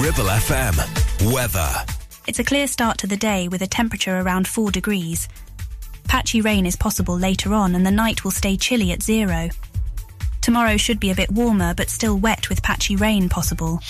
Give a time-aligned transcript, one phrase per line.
[0.00, 1.30] Ribble FM.
[1.30, 1.70] Weather.
[2.26, 5.28] It's a clear start to the day with a temperature around 4 degrees.
[6.04, 9.50] Patchy rain is possible later on and the night will stay chilly at zero.
[10.40, 13.80] Tomorrow should be a bit warmer but still wet with patchy rain possible.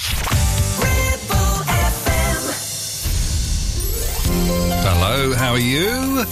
[4.82, 6.24] Hello, how are you?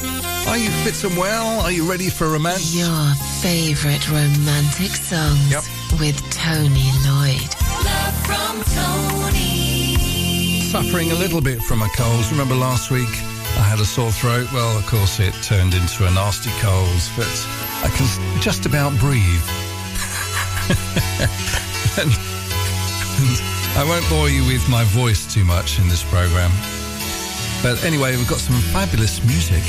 [0.48, 1.60] Are you fit and well?
[1.60, 2.74] Are you ready for romance?
[2.74, 5.62] Your favourite romantic songs yep.
[6.00, 7.54] with Tony Lloyd.
[7.84, 9.67] Love from Tony
[10.68, 12.30] suffering a little bit from a cold.
[12.30, 13.08] Remember last week
[13.56, 14.52] I had a sore throat?
[14.52, 17.32] Well, of course, it turned into a nasty cold, but
[17.80, 18.04] I can
[18.42, 19.48] just about breathe.
[21.96, 22.12] and,
[23.16, 23.32] and
[23.80, 26.52] I won't bore you with my voice too much in this program.
[27.62, 29.64] But anyway, we've got some fabulous music.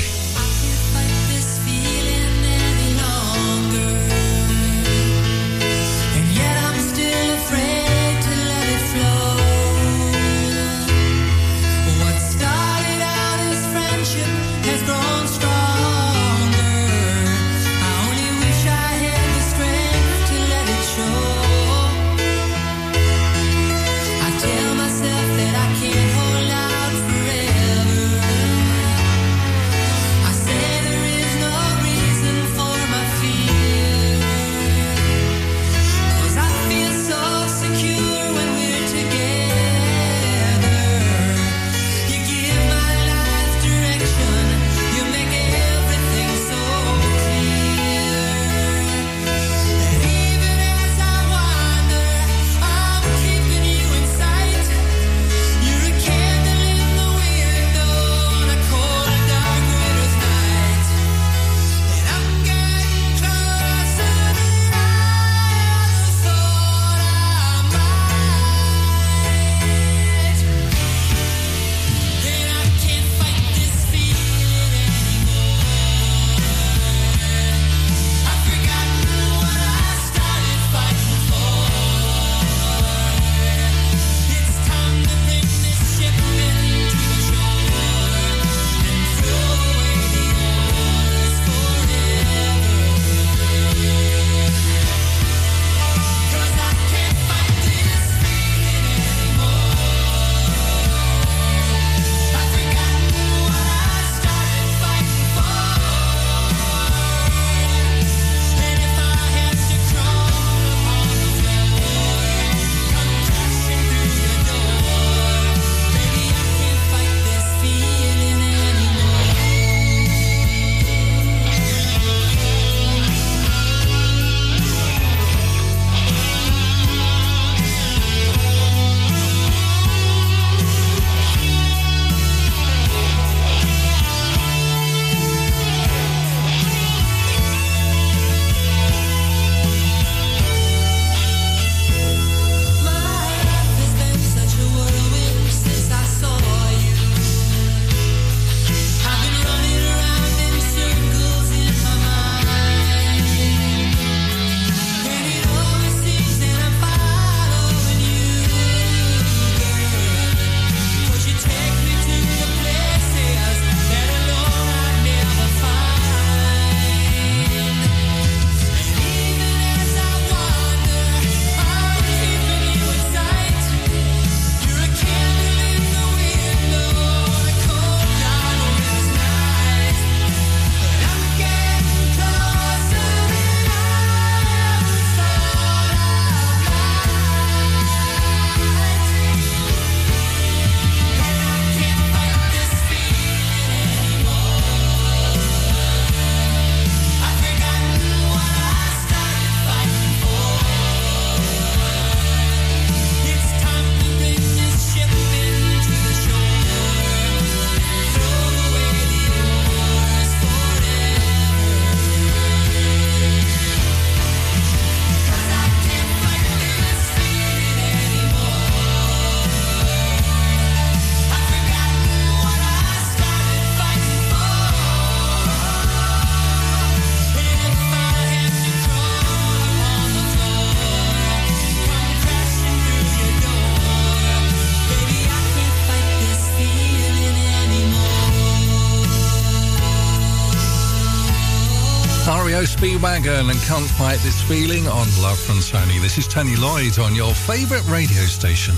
[243.22, 245.98] Van and Can't Fight This Feeling on Love from Tony.
[245.98, 248.74] This is Tony Lloyd on your favourite radio station.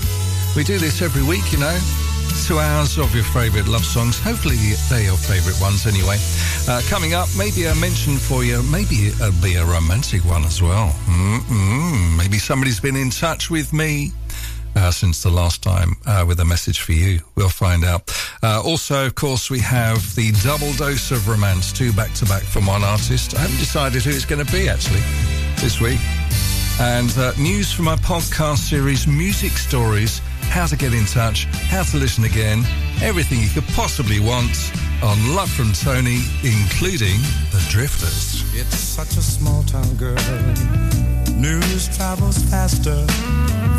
[0.55, 1.79] We do this every week, you know.
[2.45, 4.19] Two hours of your favourite love songs.
[4.19, 4.57] Hopefully
[4.89, 6.17] they're your favourite ones anyway.
[6.67, 8.61] Uh, coming up, maybe a mention for you.
[8.63, 10.89] Maybe it'll be a romantic one as well.
[11.05, 12.17] Mm-mm.
[12.17, 14.11] Maybe somebody's been in touch with me.
[14.75, 17.19] Uh, since the last time uh, with a message for you.
[17.35, 18.11] We'll find out.
[18.41, 22.41] Uh, also, of course, we have the double dose of romance, two back to back
[22.41, 23.35] from one artist.
[23.35, 25.01] I haven't decided who it's going to be actually
[25.57, 25.99] this week.
[26.79, 31.83] And uh, news from my podcast series, Music Stories, how to get in touch, how
[31.83, 32.63] to listen again,
[33.01, 34.71] everything you could possibly want
[35.03, 37.19] on Love from Tony, including
[37.51, 38.43] The Drifters.
[38.55, 41.02] It's such a small town girl.
[41.35, 43.05] News travels faster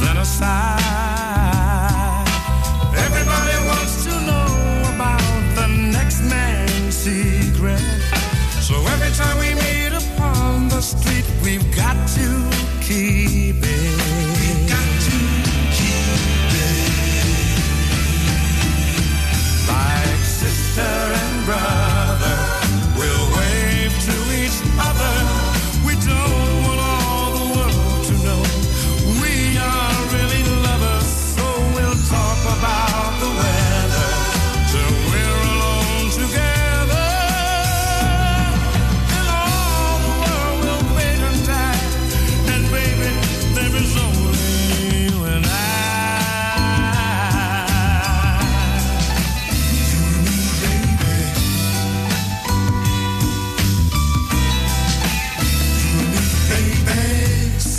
[0.00, 2.24] than a sigh.
[2.96, 4.46] Everybody wants to know
[4.94, 5.22] about
[5.54, 7.80] the next man's secret.
[8.60, 12.50] So every time we meet upon the street, we've got to
[12.82, 13.93] keep it.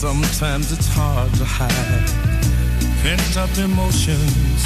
[0.06, 2.06] Sometimes it's hard to hide
[3.02, 4.62] pent up emotions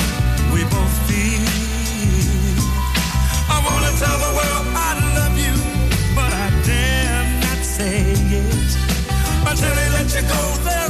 [0.51, 1.47] we both feel.
[3.47, 5.55] I wanna tell the world I love you,
[6.13, 8.03] but I dare not say
[8.43, 8.69] it.
[9.47, 10.88] Until they let you go, there's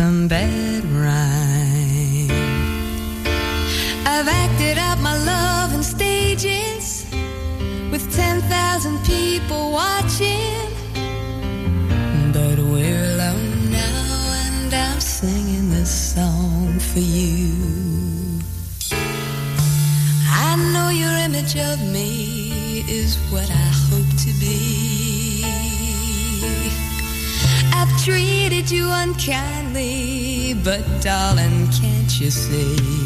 [0.00, 0.83] I've
[31.04, 33.03] darling, can't you see?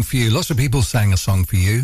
[0.00, 0.30] Song for you.
[0.30, 1.82] Lots of people sang a song for you.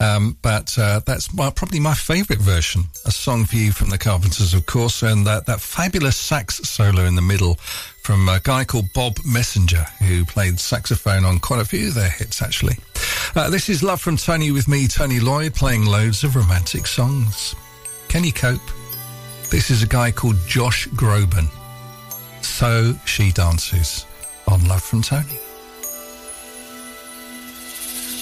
[0.00, 2.84] Um, but uh, that's my, probably my favourite version.
[3.04, 7.04] A song for you from the Carpenters, of course, and that, that fabulous sax solo
[7.04, 7.54] in the middle
[8.02, 12.08] from a guy called Bob Messenger, who played saxophone on quite a few of their
[12.08, 12.76] hits, actually.
[13.36, 17.54] Uh, this is Love from Tony with me, Tony Lloyd, playing loads of romantic songs.
[18.12, 18.60] You cope?
[19.50, 21.48] This is a guy called Josh Groban.
[22.42, 24.06] So She Dances
[24.46, 25.38] on Love from Tony.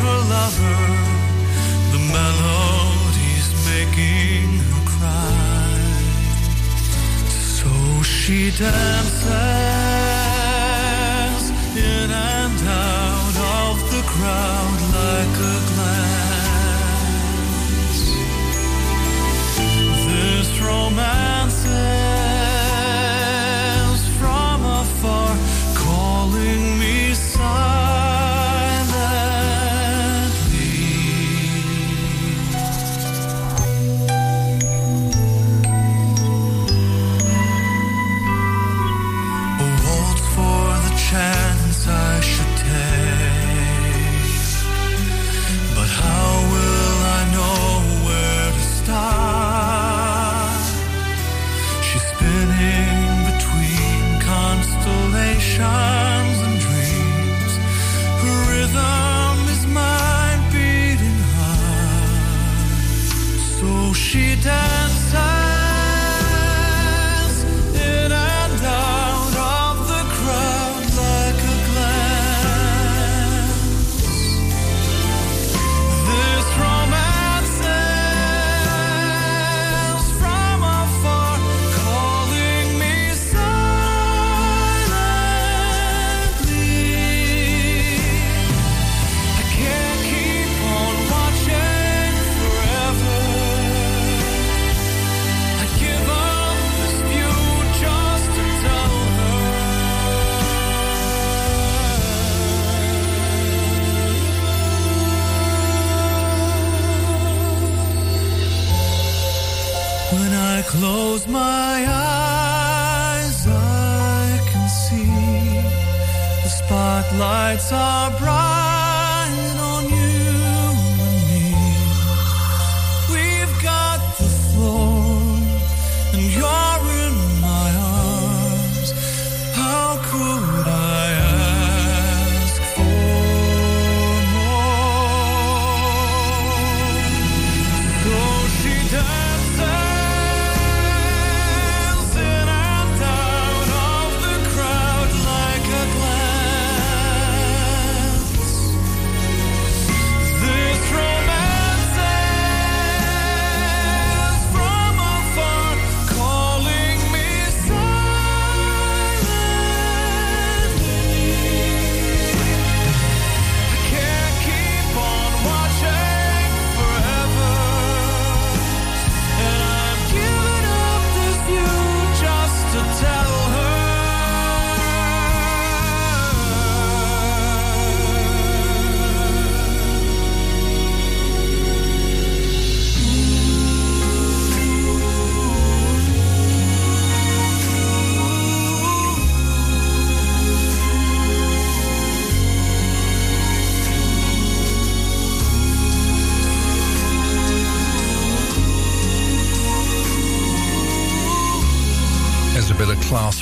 [0.00, 0.80] her lover.
[1.92, 5.74] The melody's making her cry.
[7.58, 7.70] So
[8.02, 9.24] she dances
[11.76, 16.94] in and out of the crowd like a glance.
[20.06, 21.33] This romance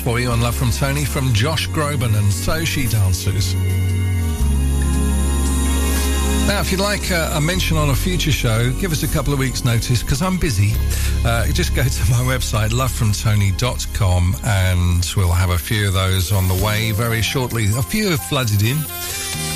[0.03, 3.55] for you on Love from Tony from Josh Groban and So She Dances.
[6.49, 9.33] Now, if you'd like uh, a mention on a future show, give us a couple
[9.33, 10.73] of weeks' notice because I'm busy.
[11.25, 16.49] Uh, just go to my website, lovefromtony.com, and we'll have a few of those on
[16.49, 17.67] the way very shortly.
[17.77, 18.79] A few have flooded in.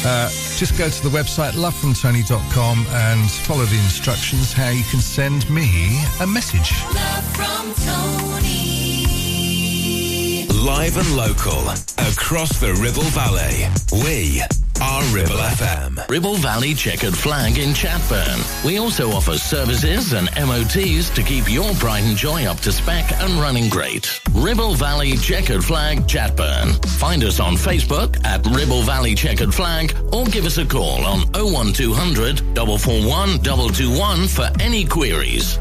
[0.05, 5.49] Uh, just go to the website, lovefromtony.com, and follow the instructions how you can send
[5.51, 6.73] me a message.
[6.95, 8.66] Love from Tony.
[10.67, 11.69] Live and local
[12.11, 13.69] across the Ribble Valley.
[14.03, 14.41] We
[14.83, 16.09] are Ribble FM.
[16.09, 18.65] Ribble Valley Checkered Flag in Chatburn.
[18.65, 23.13] We also offer services and MOTs to keep your pride and joy up to spec
[23.13, 24.21] and running great.
[24.33, 26.85] Ribble Valley Checkered Flag Chatburn.
[26.99, 31.21] Find us on Facebook at Ribble Valley Checkered Flag or give us a call on
[31.33, 35.61] 01200 441 221 for any queries.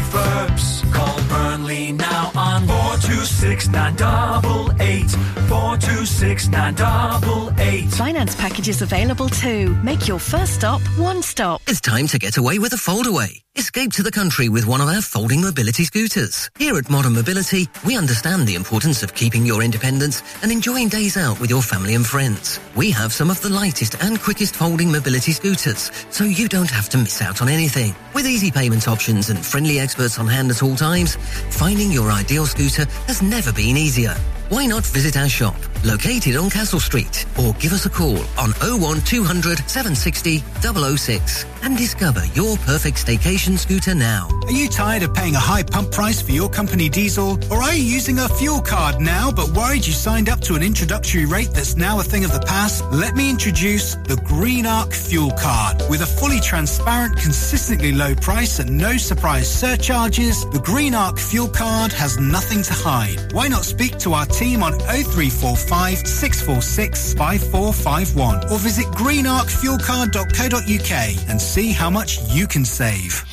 [0.00, 0.90] Refurbs.
[0.92, 5.10] Call Burnley now on 426 988,
[5.48, 7.90] 426 988.
[7.92, 9.74] Finance packages available too.
[9.82, 11.60] Make your first stop one stop.
[11.66, 13.42] It's time to get away with a foldaway.
[13.56, 16.48] Escape to the country with one of our folding mobility scooters.
[16.56, 21.16] Here at Modern Mobility, we understand the importance of keeping your independence and enjoying days
[21.16, 22.60] out with your family and friends.
[22.76, 26.88] We have some of the lightest and quickest folding mobility scooters, so you don't have
[26.90, 27.94] to miss out on anything.
[28.14, 31.16] With easy payment options and friendly experts on hand at all times,
[31.50, 34.14] finding your ideal scooter has never been easier.
[34.50, 38.50] Why not visit our shop, located on Castle Street, or give us a call on
[38.58, 44.28] 01200 760 006 and discover your perfect staycation scooter now.
[44.46, 47.38] Are you tired of paying a high pump price for your company diesel?
[47.48, 50.64] Or are you using a fuel card now but worried you signed up to an
[50.64, 52.84] introductory rate that's now a thing of the past?
[52.90, 55.80] Let me introduce the Green Arc Fuel Card.
[55.88, 61.48] With a fully transparent, consistently low price and no surprise surcharges, the Green Arc Fuel
[61.48, 63.32] Card has nothing to hide.
[63.32, 71.40] Why not speak to our team team on 0345 646 5451 or visit greenarcfuelcard.co.uk and
[71.40, 73.24] see how much you can save.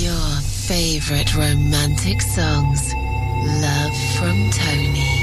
[0.00, 2.94] Your favorite romantic songs.
[3.60, 5.19] Love from Tony.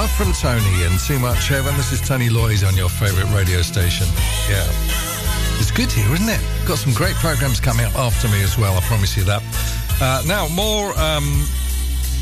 [0.00, 1.76] Love from Tony and Too Much Heaven.
[1.76, 4.06] This is Tony Lloyd on your favourite radio station.
[4.48, 4.64] Yeah.
[5.60, 6.40] It's good here, isn't it?
[6.66, 9.42] Got some great programmes coming up after me as well, I promise you that.
[10.00, 11.44] Uh, now, more um,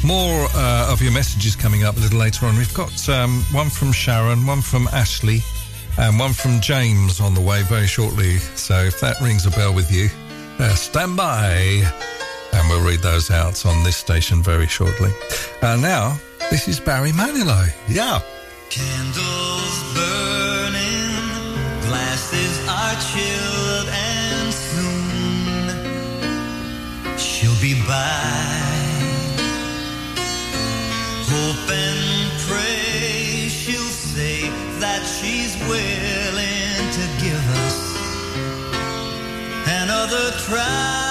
[0.02, 2.56] more uh, of your messages coming up a little later on.
[2.56, 5.38] We've got um, one from Sharon, one from Ashley,
[5.98, 8.38] and one from James on the way very shortly.
[8.56, 10.08] So if that rings a bell with you,
[10.58, 11.84] uh, stand by.
[12.54, 15.12] And we'll read those out on this station very shortly.
[15.62, 16.18] Uh, now,
[16.50, 17.68] this is Barry Manilow.
[17.88, 18.22] Yeah.
[18.70, 21.12] Candles burning,
[21.86, 25.68] glasses are chilled, and soon
[27.18, 28.64] she'll be by.
[31.28, 34.48] Hope and pray she'll say
[34.80, 37.76] that she's willing to give us
[39.82, 41.07] another try.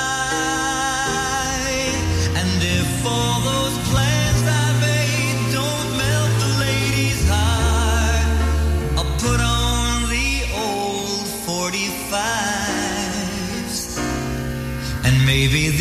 [15.48, 15.77] Baby,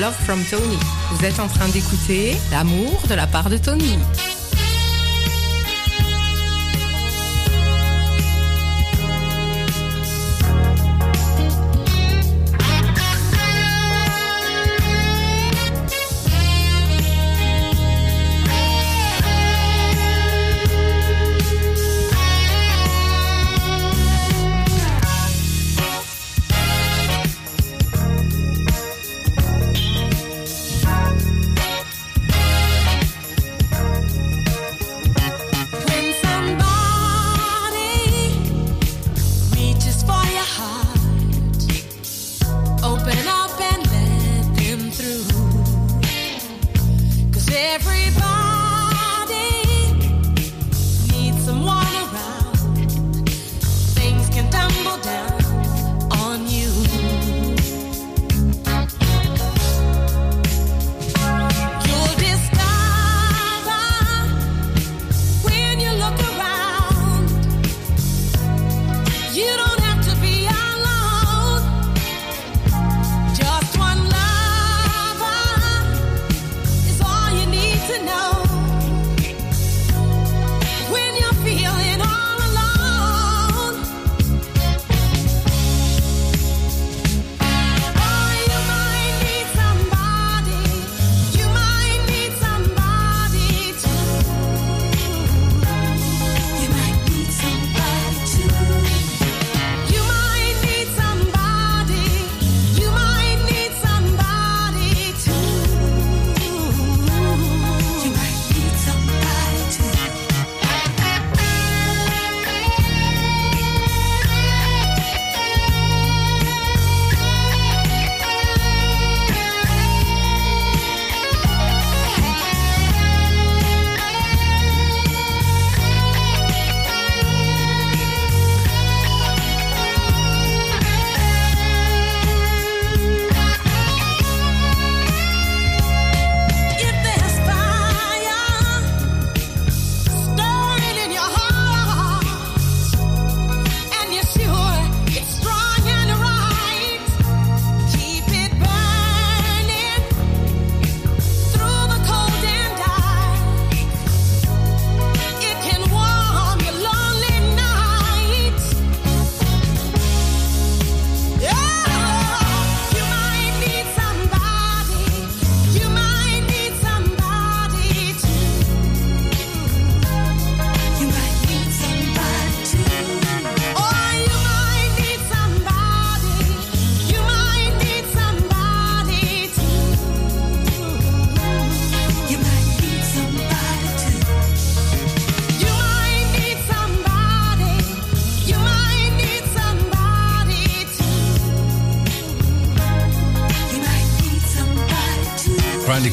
[0.00, 0.76] Love from Tony.
[1.12, 3.96] Vous êtes en train d'écouter L'amour de la part de Tony.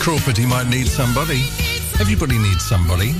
[0.01, 1.43] Crawford, he might need somebody.
[1.99, 3.13] Everybody needs somebody.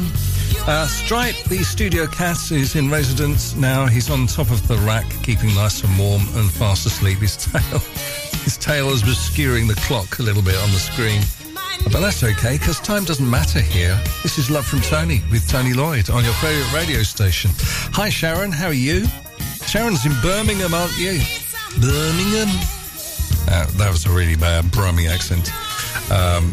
[0.65, 3.86] Uh, Stripe, the studio cat, is in residence now.
[3.86, 7.20] He's on top of the rack, keeping nice and warm and fast asleep.
[7.20, 7.80] His tail,
[8.41, 11.22] his tail is obscuring the clock a little bit on the screen.
[11.91, 13.96] But that's okay, because time doesn't matter here.
[14.24, 17.52] This is Love from Tony with Tony Lloyd on your favourite radio station.
[17.94, 18.52] Hi, Sharon.
[18.52, 19.06] How are you?
[19.67, 21.22] Sharon's in Birmingham, aren't you?
[21.80, 22.50] Birmingham?
[23.48, 25.52] Uh, that was a really bad Brummy accent.
[26.12, 26.52] Um,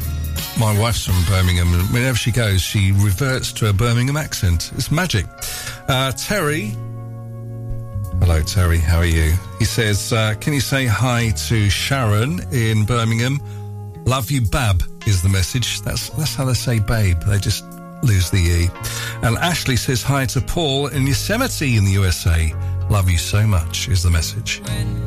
[0.59, 4.73] my wife's from Birmingham, and whenever she goes, she reverts to a Birmingham accent.
[4.75, 5.27] It's magic.
[5.89, 6.75] Uh, Terry.
[8.21, 8.79] Hello, Terry.
[8.79, 9.35] How are you?
[9.59, 13.39] He says, uh, Can you say hi to Sharon in Birmingham?
[14.05, 15.81] Love you, Bab, is the message.
[15.83, 17.21] That's, that's how they say babe.
[17.23, 17.65] They just
[18.03, 18.69] lose the E.
[19.23, 22.53] And Ashley says hi to Paul in Yosemite in the USA.
[22.91, 24.61] Love you so much, is the message.
[24.65, 24.98] Just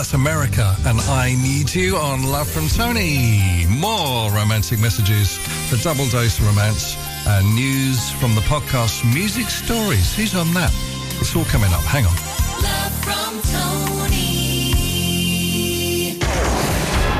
[0.00, 3.66] That's America and I Need You on Love from Tony.
[3.68, 5.36] More romantic messages,
[5.68, 6.96] the double dose of romance,
[7.26, 10.16] and news from the podcast Music Stories.
[10.16, 10.72] Who's on that?
[11.20, 11.82] It's all coming up.
[11.82, 12.16] Hang on.
[12.64, 13.80] Love from Tony.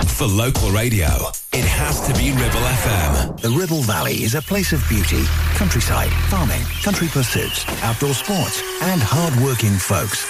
[0.06, 1.08] For local radio,
[1.52, 3.40] it has to be Ribble FM.
[3.42, 9.02] The Ribble Valley is a place of beauty, countryside, farming, country pursuits, outdoor sports, and
[9.02, 10.29] hard-working folks.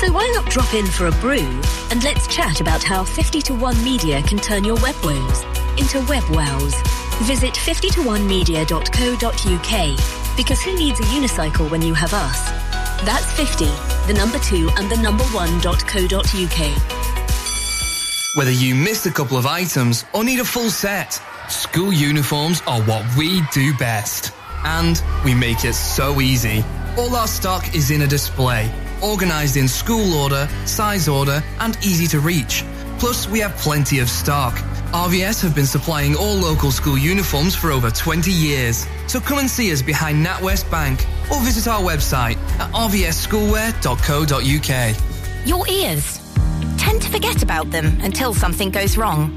[0.00, 3.54] So why not drop in for a brew and let's chat about how 50 to
[3.54, 5.42] 1 Media can turn your web woes
[5.78, 6.74] into web wows.
[7.22, 12.50] Visit 50to1media.co.uk because who needs a unicycle when you have us?
[13.06, 13.64] That's 50,
[14.06, 16.82] the number 2 and the number 1.co.uk.
[18.36, 21.18] Whether you missed a couple of items or need a full set,
[21.48, 24.34] school uniforms are what we do best.
[24.62, 26.62] And we make it so easy.
[26.98, 28.70] All our stock is in a display,
[29.02, 32.64] organized in school order, size order, and easy to reach.
[32.98, 34.54] Plus, we have plenty of stock.
[34.92, 38.86] RVS have been supplying all local school uniforms for over 20 years.
[39.06, 45.46] So come and see us behind NatWest Bank or visit our website at rvsschoolwear.co.uk.
[45.46, 46.22] Your ears.
[46.78, 49.36] Tend to forget about them until something goes wrong.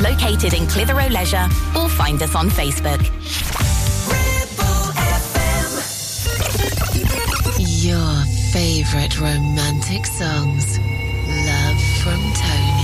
[0.00, 1.46] Located in Clitheroe Leisure
[1.76, 3.00] or find us on Facebook.
[7.84, 10.78] Your favorite romantic songs.
[10.78, 12.79] Love from Tony.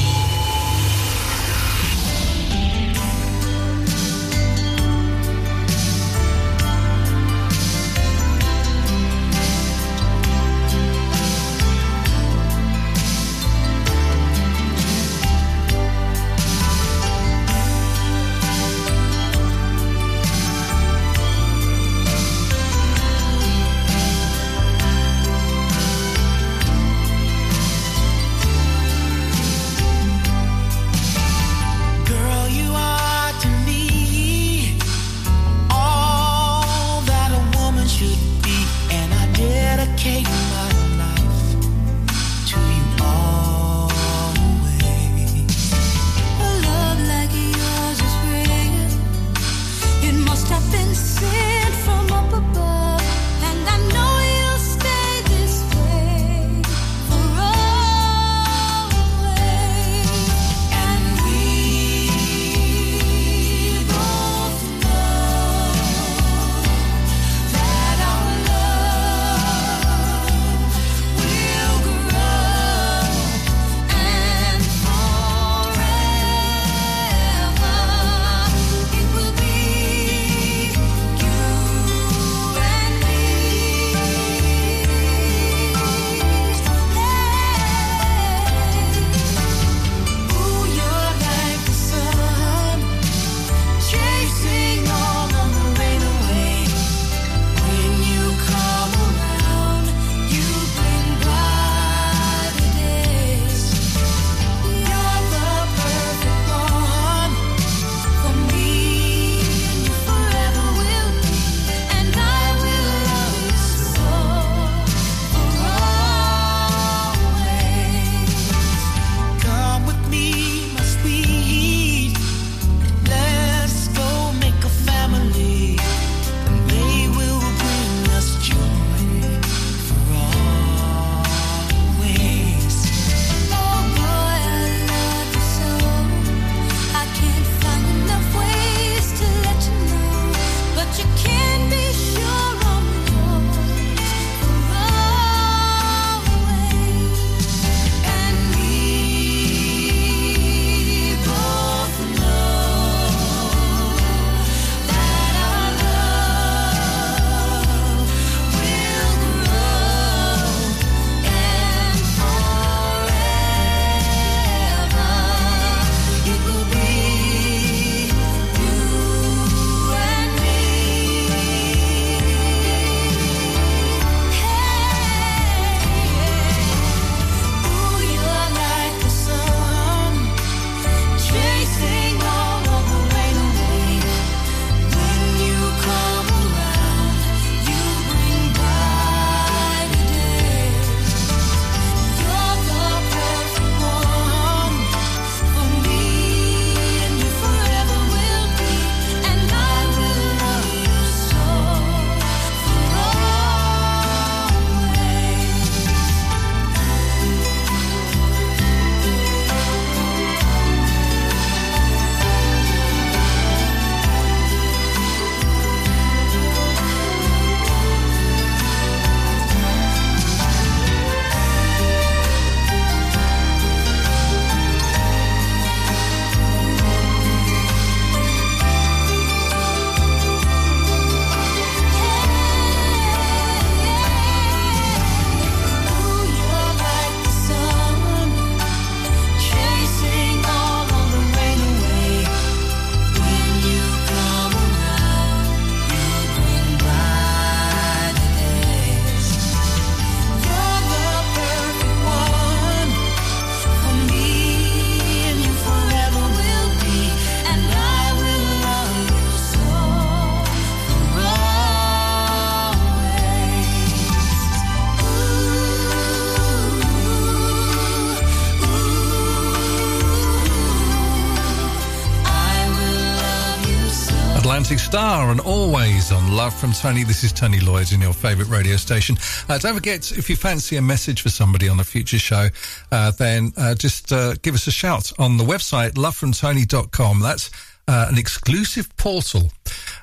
[274.75, 277.05] Star and always on Love from Tony.
[277.05, 279.17] This is Tony Lloyd in your favourite radio station.
[279.49, 282.49] Uh, don't forget, if you fancy a message for somebody on a future show,
[282.91, 287.21] uh, then uh, just uh, give us a shout on the website lovefromtony.com.
[287.21, 287.49] That's
[287.87, 289.53] uh, an exclusive portal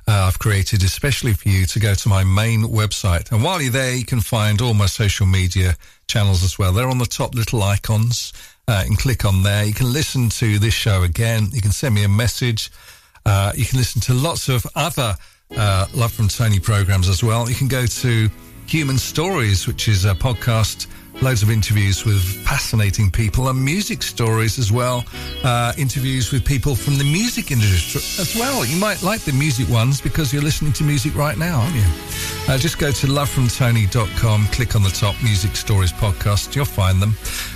[0.07, 3.33] uh, I've created especially for you to go to my main website.
[3.33, 5.75] And while you're there, you can find all my social media
[6.07, 6.71] channels as well.
[6.71, 8.31] They're on the top little icons.
[8.65, 9.65] Uh, can click on there.
[9.65, 11.49] You can listen to this show again.
[11.51, 12.71] You can send me a message.
[13.25, 15.15] Uh, you can listen to lots of other
[15.55, 17.49] uh, Love from Tony programs as well.
[17.49, 18.29] You can go to
[18.67, 20.87] Human Stories, which is a podcast,
[21.21, 25.05] loads of interviews with fascinating people and music stories as well.
[25.43, 28.65] Uh, interviews with people from the music industry as well.
[28.65, 31.85] You might like the music ones because you're listening to music right now, aren't you?
[32.47, 36.55] Uh, just go to lovefromtony.com, click on the top Music Stories podcast.
[36.55, 37.13] You'll find them.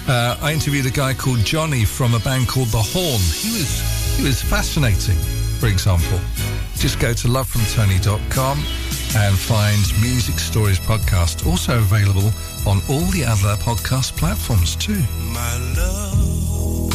[0.08, 3.20] Uh, I interviewed a guy called Johnny from a band called The Horn.
[3.20, 5.18] He was he was fascinating
[5.58, 6.20] for example.
[6.76, 8.58] Just go to lovefromtony.com
[9.18, 12.32] and find Music Stories Podcast, also available
[12.68, 15.01] on all the other podcast platforms too.
[15.34, 16.93] My love,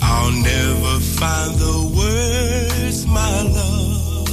[0.00, 4.26] I'll never find the words, my love,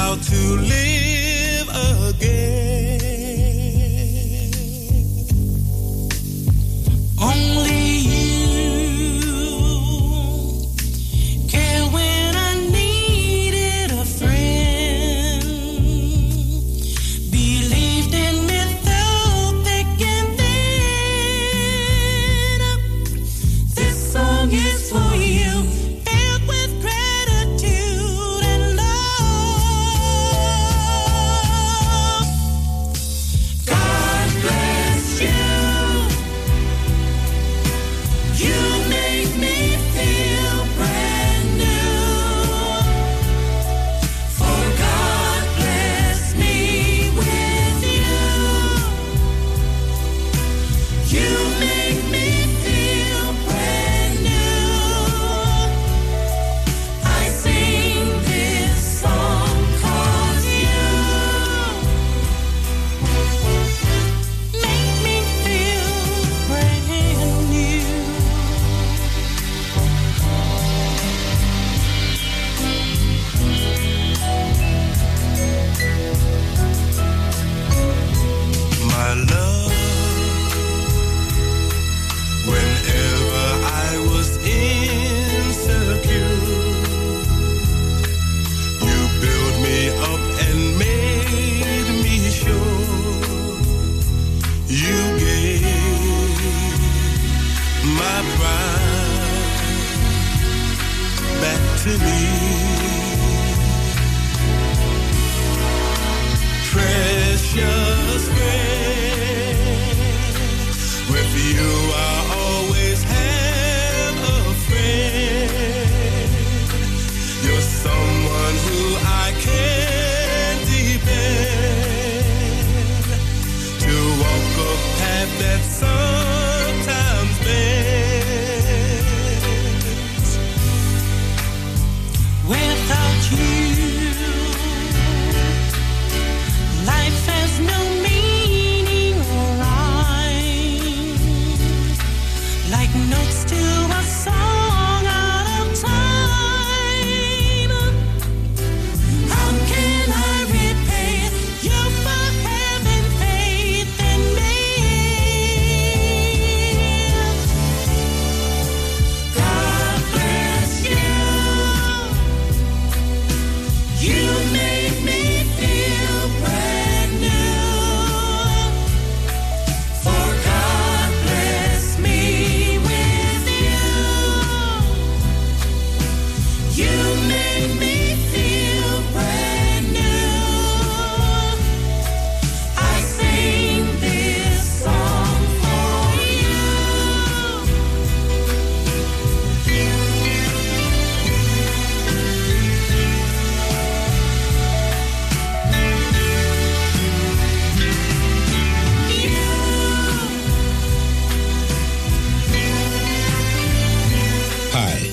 [0.01, 0.90] How to live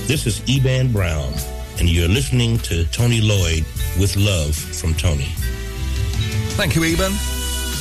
[0.08, 1.34] This is Eban Brown,
[1.78, 3.66] and you're listening to Tony Lloyd
[4.00, 5.28] with Love from Tony.
[6.56, 7.12] Thank you, Eban.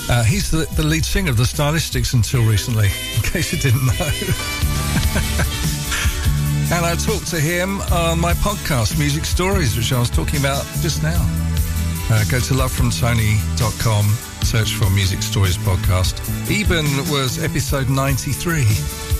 [0.09, 3.85] Uh, he's the, the lead singer of the Stylistics until recently, in case you didn't
[3.85, 3.93] know.
[6.75, 10.65] and I talked to him on my podcast, Music Stories, which I was talking about
[10.81, 11.21] just now.
[12.11, 14.05] Uh, go to lovefromtony.com,
[14.43, 16.19] search for Music Stories podcast.
[16.51, 19.16] Eban was episode 93.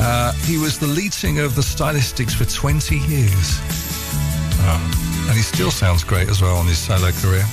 [0.00, 3.60] Uh, he was the lead singer of the Stylistics for 20 years.
[4.60, 7.44] Uh, and he still sounds great as well on his solo career.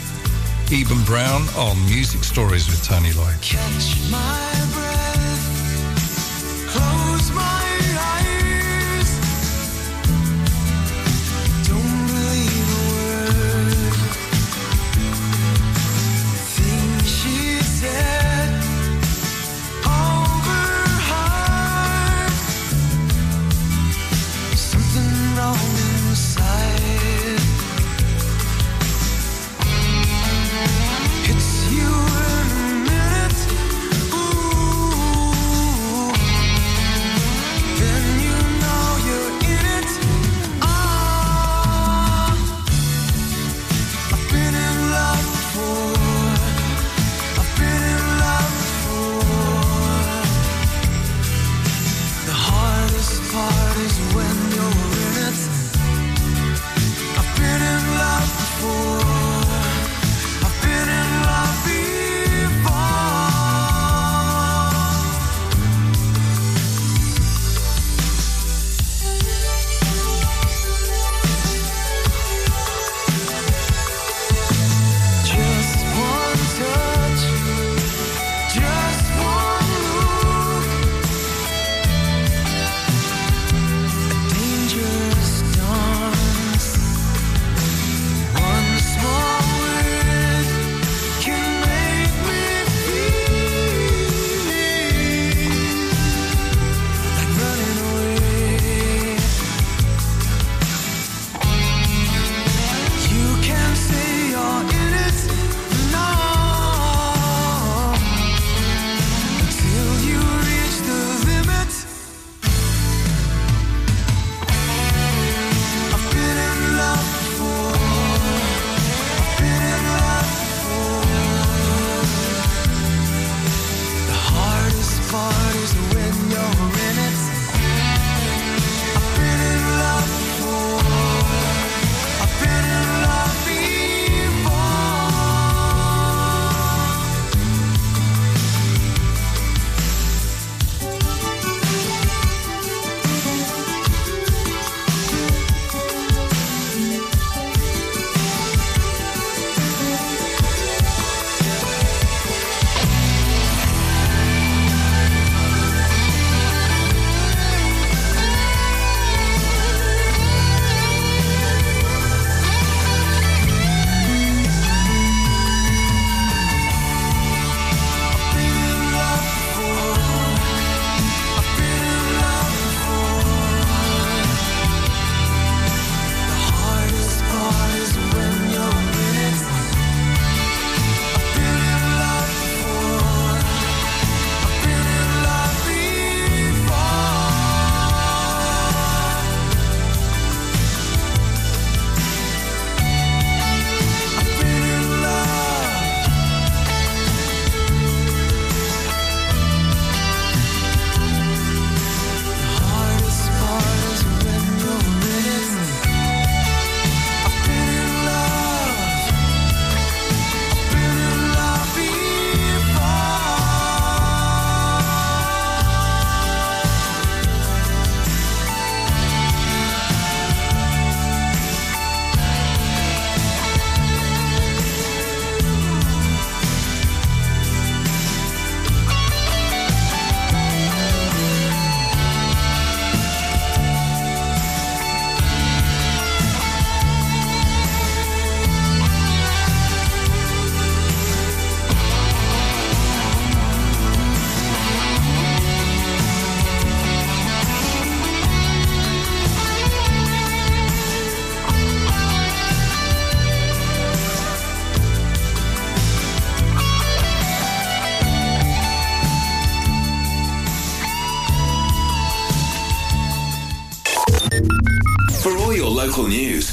[0.72, 3.36] Eban Brown on Music Stories with Tony Lloyd.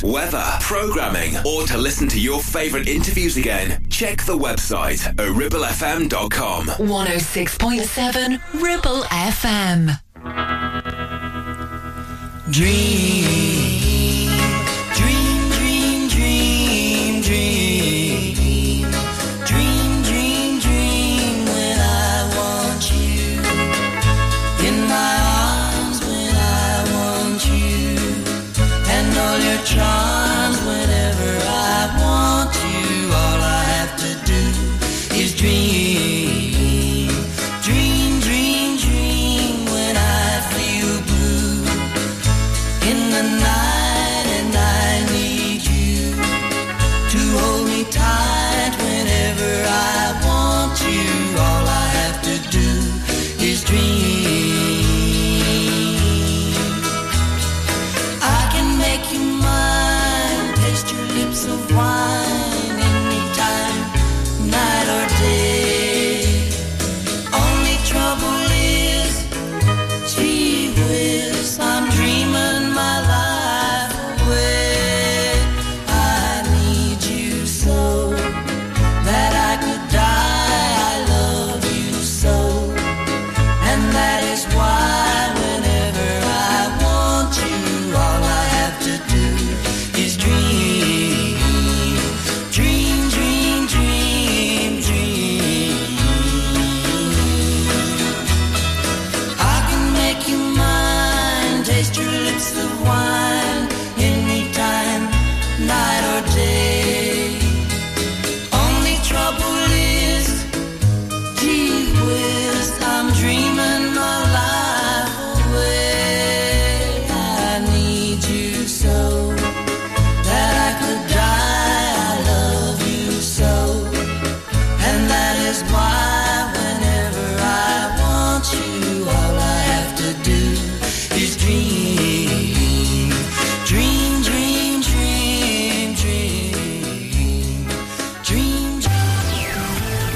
[0.03, 6.67] weather, programming, or to listen to your favourite interviews again, check the website ribblefm.com.
[6.67, 9.99] 106.7 Ribble FM.
[12.51, 14.02] Dream.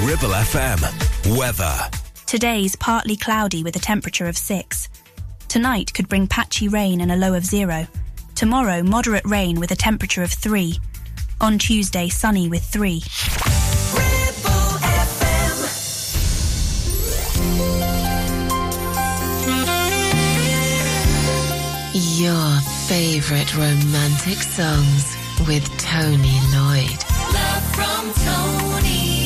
[0.01, 1.37] Ribble FM.
[1.37, 1.75] Weather.
[2.27, 4.89] Today's partly cloudy with a temperature of 6.
[5.47, 7.87] Tonight could bring patchy rain and a low of 0.
[8.35, 10.79] Tomorrow, moderate rain with a temperature of 3.
[11.41, 13.01] On Tuesday, sunny with 3.
[21.93, 25.17] Your favourite romantic songs
[25.47, 27.03] with Tony Lloyd.
[27.33, 29.16] Love from Tony.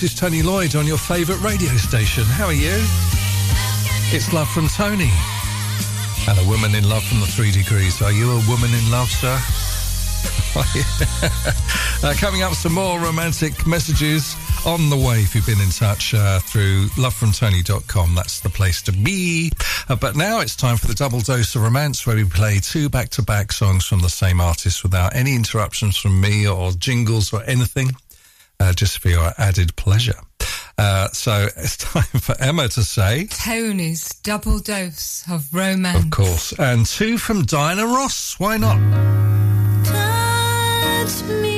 [0.00, 2.22] This is Tony Lloyd on your favourite radio station.
[2.22, 2.76] How are you?
[4.14, 5.10] It's Love from Tony.
[6.28, 8.00] And a woman in love from the three degrees.
[8.00, 9.36] Are you a woman in love, sir?
[12.08, 16.14] uh, coming up, some more romantic messages on the way if you've been in touch
[16.14, 18.14] uh, through lovefromtony.com.
[18.14, 19.50] That's the place to be.
[19.88, 22.88] Uh, but now it's time for the double dose of romance where we play two
[22.88, 27.32] back to back songs from the same artist without any interruptions from me or jingles
[27.32, 27.90] or anything,
[28.60, 30.18] uh, just for your added pleasure.
[30.76, 36.04] Uh, so it's time for Emma to say, Tony's double dose of romance.
[36.04, 38.38] of course, and two from Diana Ross.
[38.38, 38.78] Why not?
[39.84, 41.57] Touch me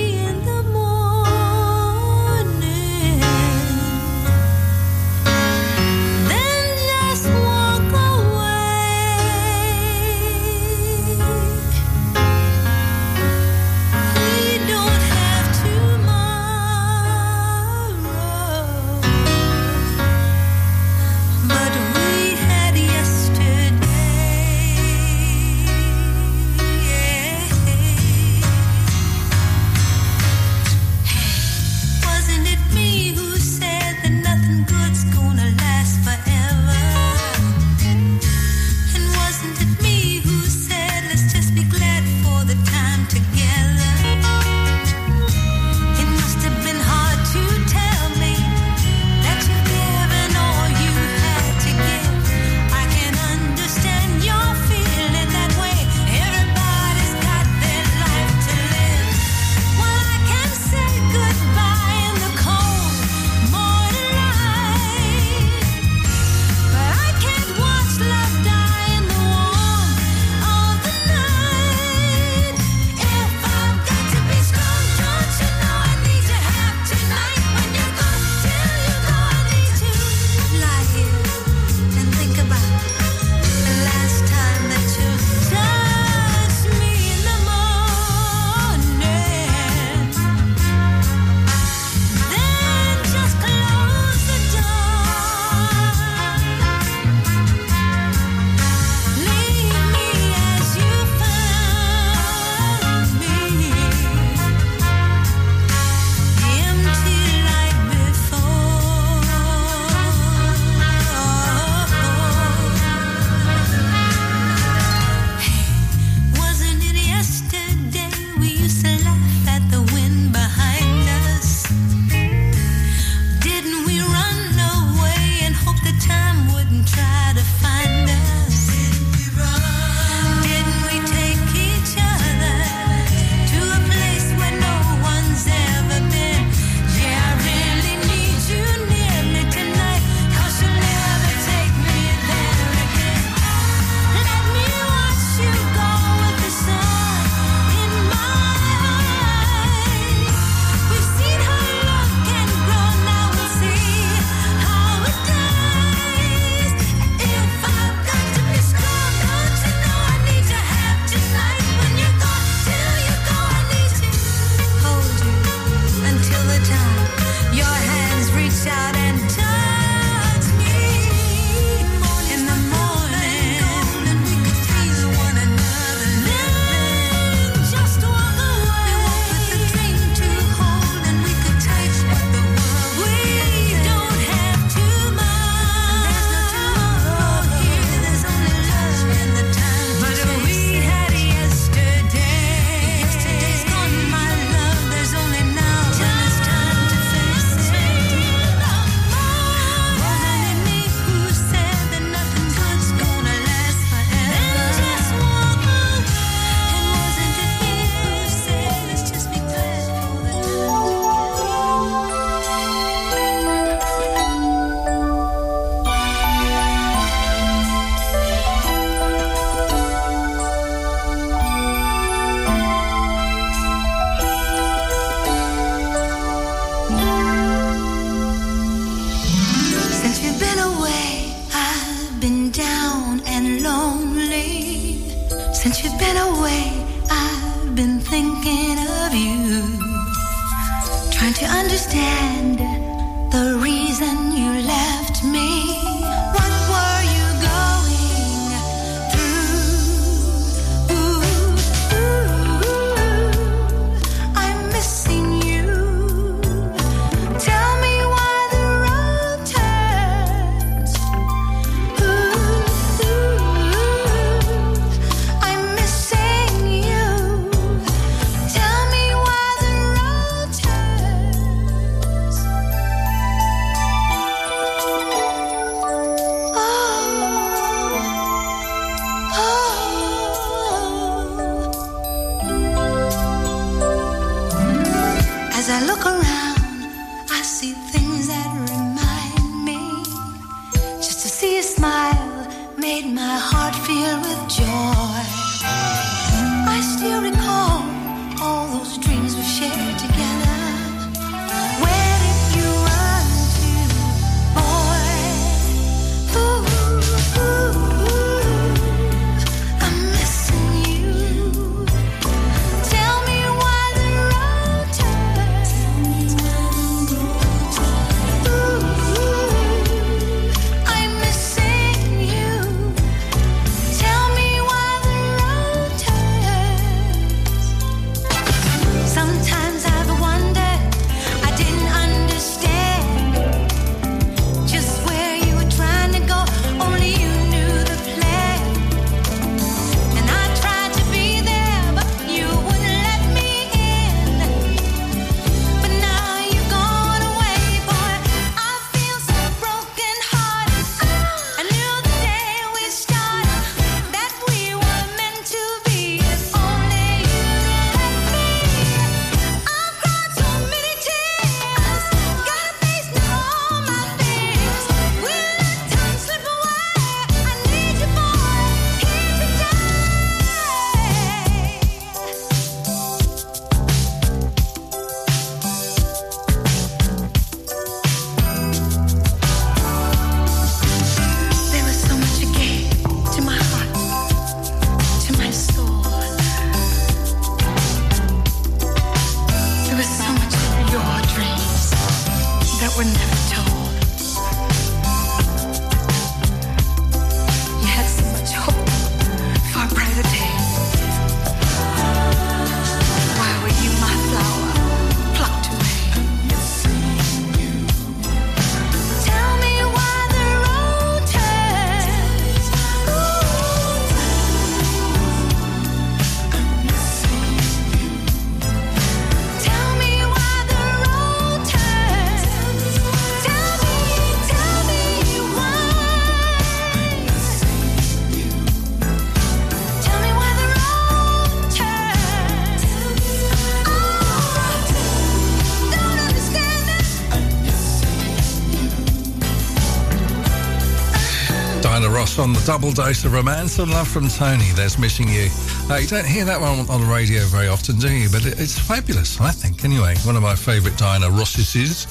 [442.70, 444.70] double dose of romance and love from Tony.
[444.74, 445.48] There's missing you.
[445.90, 448.28] Uh, you don't hear that one on the radio very often, do you?
[448.30, 449.84] But it, it's fabulous, I think.
[449.84, 452.06] Anyway, one of my favourite Diana Rosses is.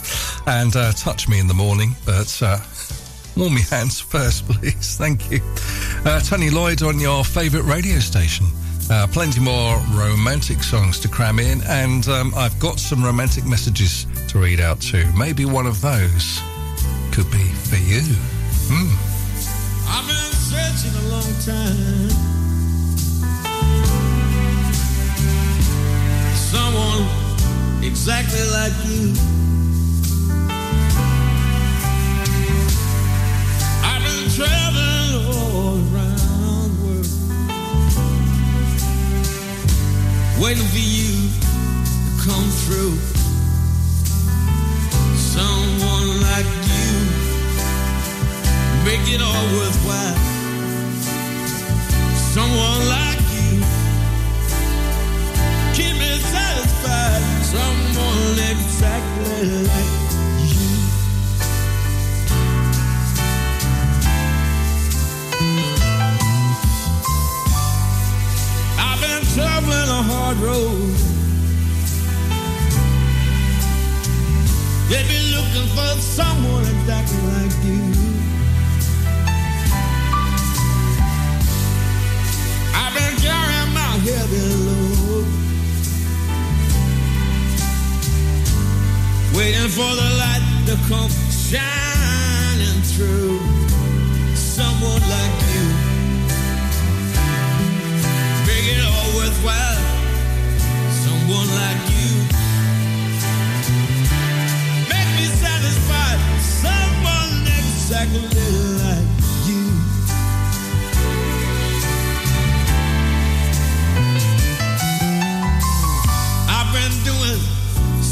[0.48, 2.57] And uh, touch me in the morning, but uh,
[3.38, 4.98] warm your hands first, please.
[4.98, 5.40] Thank you.
[6.03, 8.45] Uh, Tony Lloyd on your favourite radio station.
[8.91, 14.07] Uh, plenty more romantic songs to cram in, and um, I've got some romantic messages
[14.27, 15.06] to read out too.
[15.18, 16.41] Maybe one of those
[17.14, 18.02] could be for you.
[18.68, 19.09] Hmm.
[20.70, 22.10] Been searching a long time.
[26.36, 27.06] Someone
[27.84, 29.14] exactly like you.
[33.84, 37.08] I've been traveling all around the world,
[40.40, 41.30] waiting for you
[42.06, 42.96] to come through.
[45.18, 46.91] Someone like you
[48.86, 50.28] make it all worthwhile.
[52.40, 53.60] Someone like you
[55.74, 57.22] keep me satisfied.
[57.44, 59.94] Someone exactly like
[60.48, 60.70] you.
[68.80, 70.95] I've been traveling a hard road.
[74.90, 78.09] They've been looking for someone exactly like you.
[84.11, 85.26] Heavy load.
[89.36, 93.40] Waiting for the light to come shining through.
[94.36, 95.65] Someone like you.
[98.48, 99.81] Make it all worthwhile.
[101.06, 102.11] Someone like you.
[104.91, 106.19] Make me satisfied.
[106.41, 108.22] Someone exactly
[108.81, 108.89] like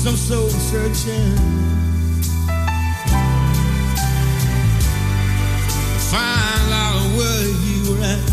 [0.04, 1.36] some soul searching.
[6.12, 8.32] Find out where you were at.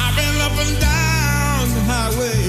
[0.00, 2.42] I've been up and down the highway.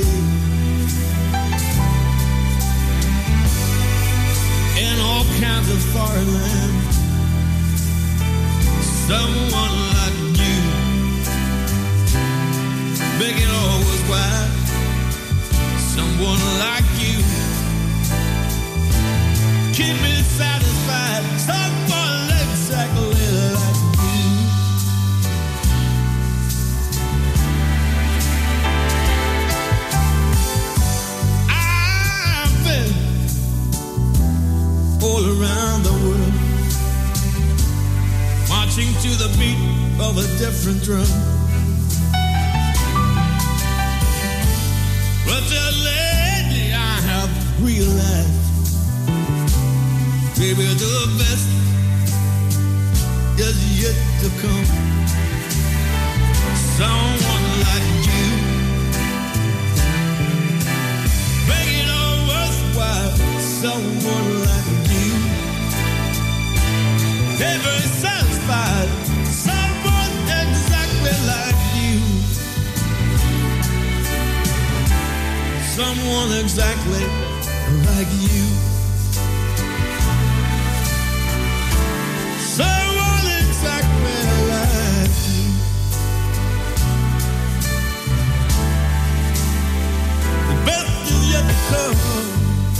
[4.85, 6.95] In all kinds of foreign lands.
[9.09, 10.57] Someone like you.
[13.19, 14.58] Make it all worthwhile.
[16.19, 17.15] Someone like you.
[19.71, 21.23] Keep me satisfied.
[21.39, 24.25] Someone exactly like you.
[31.47, 32.93] I've been
[35.01, 36.35] all around the world,
[38.49, 39.57] marching to the beat
[40.03, 41.38] of a different drum.
[54.21, 54.65] To come.
[56.77, 58.25] Someone like you,
[61.99, 63.15] all worthwhile.
[63.39, 65.09] Someone like you,
[67.39, 68.89] never satisfied.
[69.47, 70.13] Someone
[70.43, 71.99] exactly like you.
[75.79, 77.05] someone exactly
[77.87, 78.48] like you.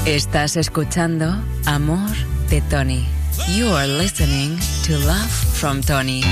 [0.05, 1.35] Estás escuchando
[1.65, 2.09] Amor
[2.49, 3.05] de Tony.
[3.53, 6.23] You are listening to Love from Tony.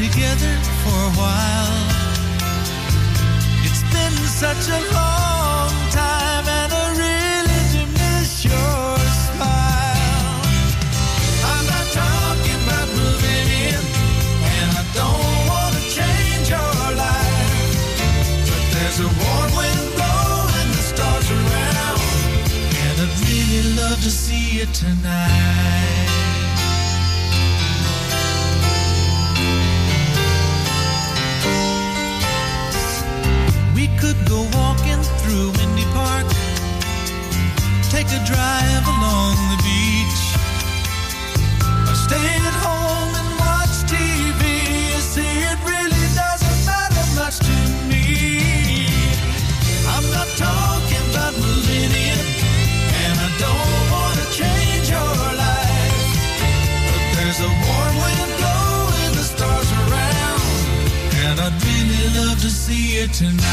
[0.00, 1.76] Together for a while.
[3.66, 8.96] It's been such a long time, and I really do miss your
[9.28, 10.40] smile.
[11.52, 13.82] I'm not talking about moving in,
[14.56, 17.68] and I don't want to change your life.
[18.48, 22.00] But there's a warm wind blowing the stars around,
[22.84, 25.39] and I'd really love to see you tonight.
[38.30, 40.22] Drive along the beach,
[41.88, 44.42] or stay at home and watch TV.
[44.92, 47.56] You see, it really doesn't matter much to
[47.90, 48.06] me.
[49.94, 52.18] I'm not talking about in,
[53.02, 55.16] and I don't want to change your
[55.46, 55.98] life.
[56.88, 60.42] But there's a warm wind blowing the stars around,
[61.24, 63.49] and I'd really love to see you tonight.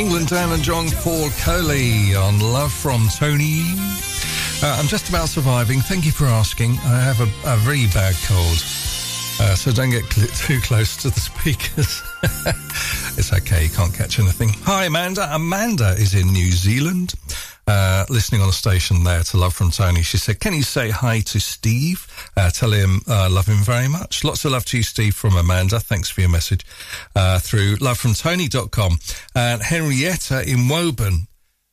[0.00, 3.60] England Dan and John Paul Coley on Love from Tony.
[4.62, 5.80] Uh, I'm just about surviving.
[5.80, 6.78] Thank you for asking.
[6.84, 8.56] I have a, a very bad cold.
[9.42, 12.02] Uh, so don't get cl- too close to the speakers.
[13.18, 14.54] it's okay, you can't catch anything.
[14.64, 15.28] Hi, Amanda.
[15.34, 17.12] Amanda is in New Zealand,
[17.70, 20.02] uh, listening on a station there to Love from Tony.
[20.02, 22.06] She said, Can you say hi to Steve?
[22.36, 24.24] Uh, tell him I love him very much.
[24.24, 25.78] Lots of love to you, Steve, from Amanda.
[25.78, 26.66] Thanks for your message
[27.14, 28.98] uh, through lovefromtony.com.
[29.36, 31.28] And Henrietta in Woburn.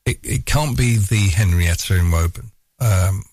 [0.06, 2.52] It, it can't be the Henrietta in Woburn.
[2.80, 3.24] Um,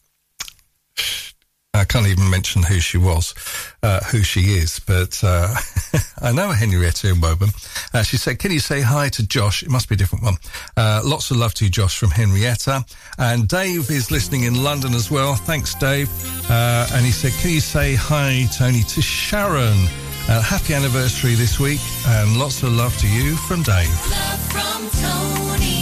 [1.74, 3.34] I can't even mention who she was,
[3.82, 5.52] uh, who she is, but uh,
[6.22, 7.50] I know Henrietta in Woburn.
[7.92, 9.64] Uh, she said, Can you say hi to Josh?
[9.64, 10.36] It must be a different one.
[10.76, 12.84] Uh, lots of love to you, Josh, from Henrietta.
[13.18, 15.34] And Dave is listening in London as well.
[15.34, 16.08] Thanks, Dave.
[16.48, 19.88] Uh, and he said, Can you say hi, Tony, to Sharon?
[20.28, 23.90] Uh, happy anniversary this week, and lots of love to you from Dave.
[24.10, 25.74] Love from Tony.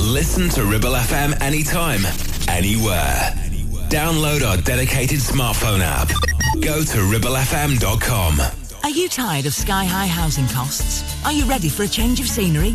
[0.00, 2.00] Listen to Ribble FM anytime,
[2.48, 3.34] anywhere.
[3.88, 6.08] Download our dedicated smartphone app.
[6.60, 8.40] Go to ribblefm.com.
[8.82, 11.04] Are you tired of sky high housing costs?
[11.24, 12.74] Are you ready for a change of scenery?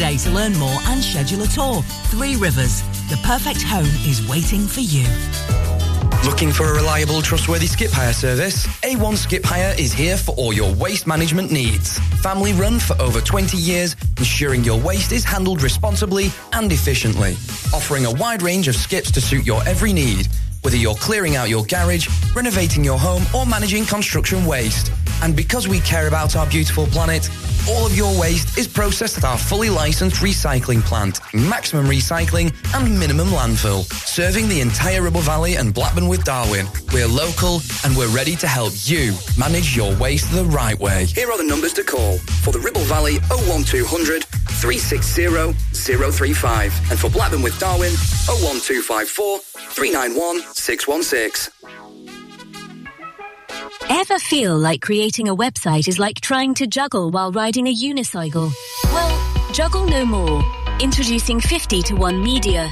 [0.01, 1.83] to learn more and schedule a tour.
[2.09, 5.05] Three Rivers, the perfect home is waiting for you.
[6.25, 8.65] Looking for a reliable, trustworthy skip hire service?
[8.81, 11.99] A1 Skip Hire is here for all your waste management needs.
[12.23, 17.33] Family run for over 20 years, ensuring your waste is handled responsibly and efficiently.
[17.71, 20.27] Offering a wide range of skips to suit your every need,
[20.61, 24.91] whether you're clearing out your garage, renovating your home, or managing construction waste.
[25.21, 27.29] And because we care about our beautiful planet,
[27.69, 32.99] all of your waste is processed at our fully licensed recycling plant, maximum recycling and
[32.99, 36.67] minimum landfill, serving the entire Ribble Valley and Blackburn with Darwen.
[36.91, 41.05] We're local and we're ready to help you manage your waste the right way.
[41.05, 42.17] Here are the numbers to call.
[42.17, 44.25] For the Ribble Valley, 01200
[44.59, 46.91] 360 035.
[46.91, 47.93] And for Blackburn with Darwen,
[48.27, 51.53] 01254 391 616.
[53.89, 58.51] Ever feel like creating a website is like trying to juggle while riding a unicycle?
[58.85, 60.43] Well, juggle no more.
[60.79, 62.71] Introducing 50 to 1 Media.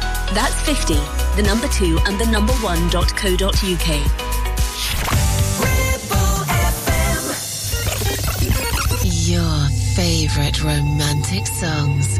[0.33, 0.93] That's 50,
[1.35, 3.51] the number 2 and the number 1.co.uk.
[9.03, 12.17] Your favorite romantic songs.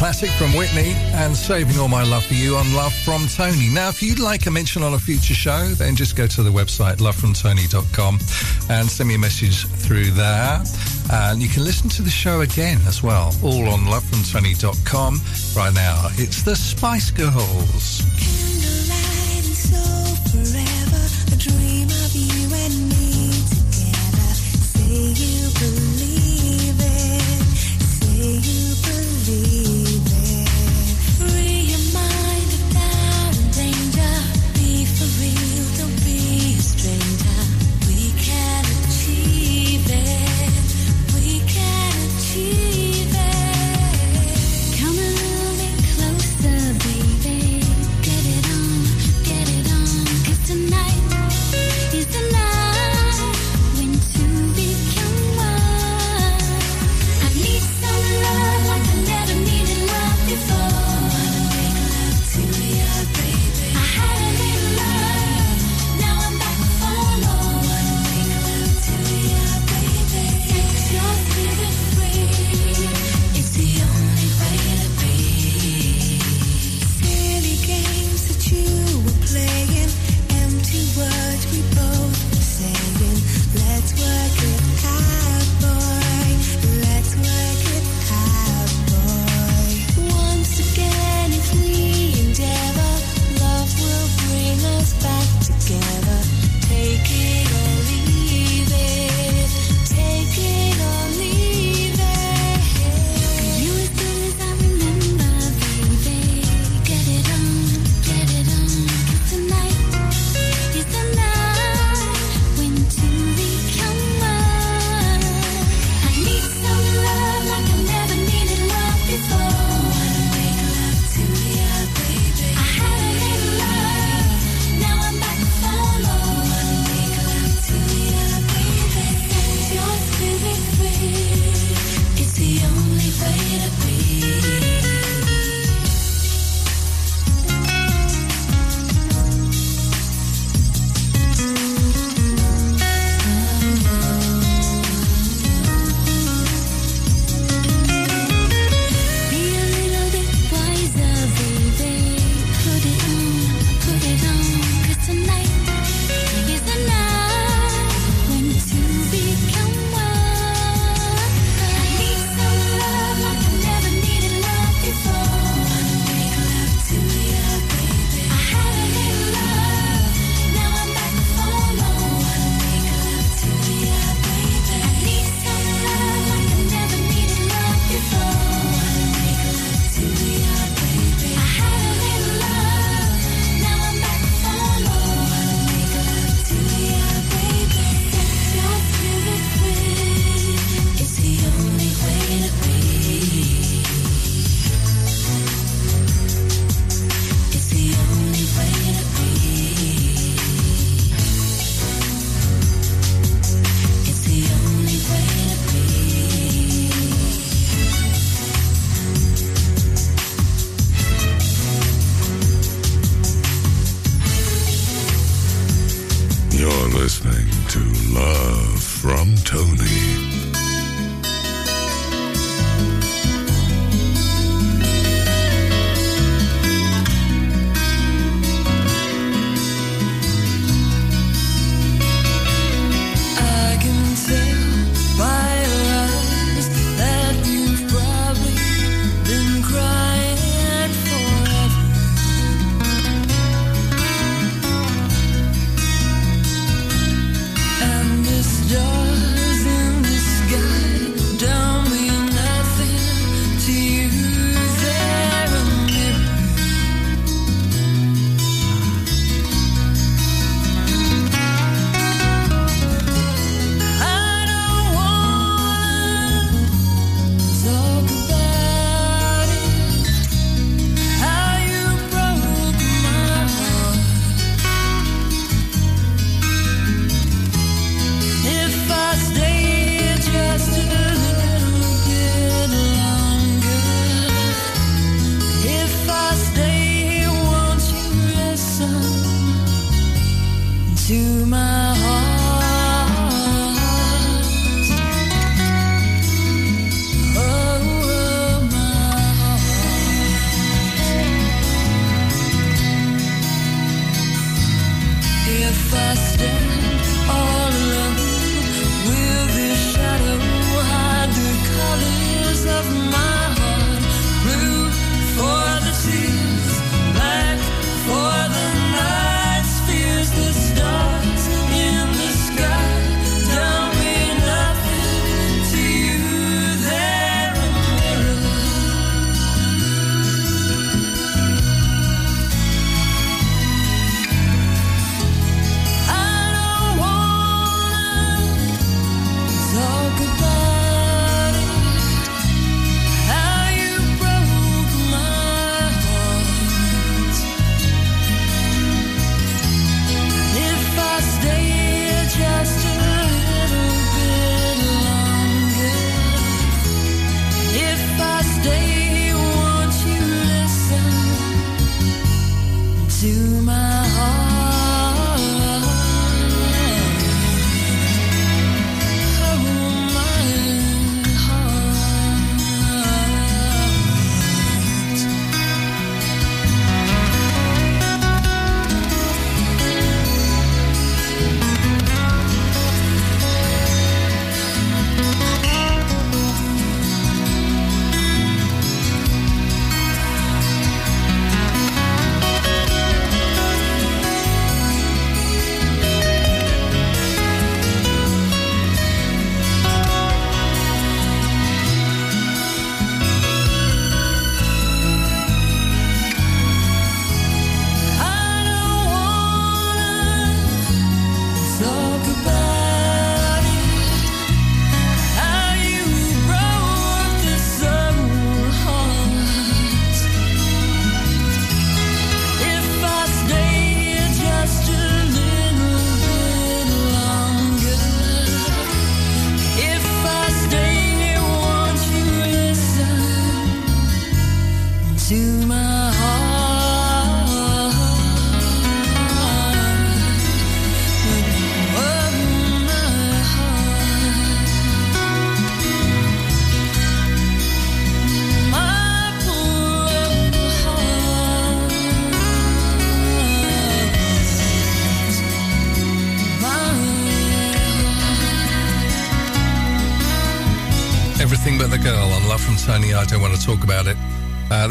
[0.00, 3.68] classic from Whitney and Saving All My Love for You on Love from Tony.
[3.68, 6.48] Now, if you'd like a mention on a future show, then just go to the
[6.48, 8.18] website lovefromtony.com
[8.70, 10.62] and send me a message through there.
[11.12, 15.20] And you can listen to the show again as well, all on lovefromtony.com.
[15.54, 18.09] Right now, it's the Spice Girls.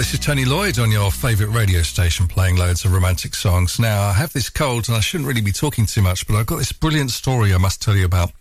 [0.10, 3.78] This is Tony Lloyd on your favourite radio station playing loads of romantic songs.
[3.78, 6.48] Now, I have this cold and I shouldn't really be talking too much, but I've
[6.48, 8.32] got this brilliant story I must tell you about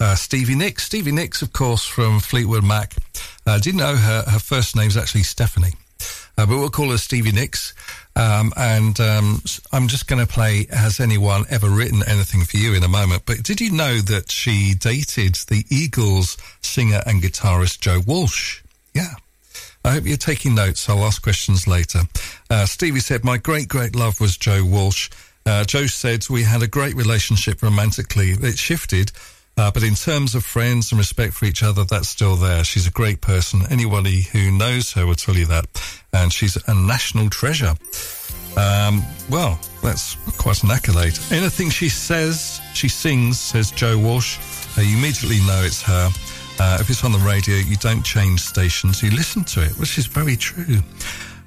[0.00, 0.84] uh, Stevie Nicks.
[0.84, 2.94] Stevie Nicks, of course, from Fleetwood Mac.
[3.46, 5.74] Uh, didn't know her, her first name's actually Stephanie.
[6.38, 7.74] Uh, but we'll call her Stevie Nicks.
[8.16, 12.72] Um, and um, I'm just going to play Has Anyone Ever Written Anything for You
[12.72, 13.24] in a moment.
[13.26, 18.62] But did you know that she dated the Eagles singer and guitarist Joe Walsh?
[18.94, 19.16] Yeah.
[19.88, 20.86] I hope you're taking notes.
[20.86, 22.00] I'll ask questions later.
[22.50, 25.08] Uh, Stevie said, My great, great love was Joe Walsh.
[25.46, 28.32] Uh, Joe said, We had a great relationship romantically.
[28.32, 29.12] It shifted,
[29.56, 32.64] uh, but in terms of friends and respect for each other, that's still there.
[32.64, 33.62] She's a great person.
[33.70, 35.64] Anybody who knows her will tell you that.
[36.12, 37.74] And she's a national treasure.
[38.58, 41.18] Um, well, that's quite an accolade.
[41.30, 44.36] Anything she says, she sings, says Joe Walsh.
[44.76, 46.10] Uh, you immediately know it's her.
[46.58, 49.96] Uh, if it's on the radio, you don't change stations, you listen to it, which
[49.98, 50.80] is very true.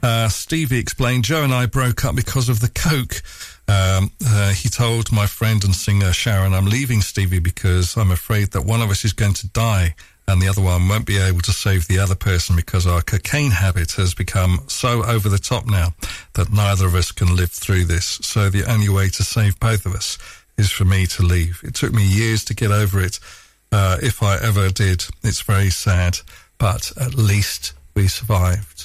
[0.02, 3.22] Uh, Stevie explained, Joe and I broke up because of the coke.
[3.68, 8.52] Um, uh, he told my friend and singer Sharon, I'm leaving Stevie because I'm afraid
[8.52, 9.96] that one of us is going to die
[10.28, 13.52] and the other one won't be able to save the other person because our cocaine
[13.52, 15.94] habit has become so over the top now
[16.34, 18.20] that neither of us can live through this.
[18.22, 20.18] So the only way to save both of us
[20.58, 21.62] is for me to leave.
[21.64, 23.20] It took me years to get over it.
[23.72, 26.20] Uh, if I ever did, it's very sad,
[26.58, 28.81] but at least we survived.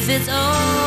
[0.00, 0.79] if it's all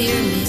[0.00, 0.39] fear me.